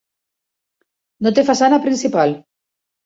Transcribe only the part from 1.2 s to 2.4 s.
No té façana principal.